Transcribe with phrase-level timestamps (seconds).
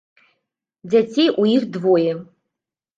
[0.95, 2.13] Дзяцей у іх двое.